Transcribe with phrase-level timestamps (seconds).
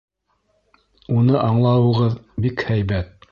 [1.17, 3.15] Уны аңлауығыҙ бик һәйбәт.